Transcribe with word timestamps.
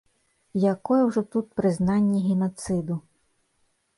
Якое 0.73 0.97
ўжо 1.09 1.21
тут 1.35 1.47
прызнанне 1.61 2.19
генацыду?! 2.31 2.95